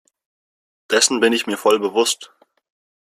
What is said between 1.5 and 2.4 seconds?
voll bewusst.